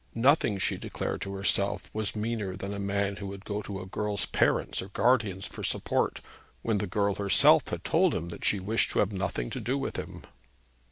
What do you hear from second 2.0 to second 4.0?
meaner than a man who would go to a